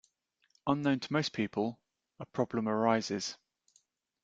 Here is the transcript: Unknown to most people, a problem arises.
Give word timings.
Unknown 0.65 0.99
to 0.99 1.13
most 1.13 1.31
people, 1.31 1.79
a 2.19 2.25
problem 2.25 2.67
arises. 2.67 3.37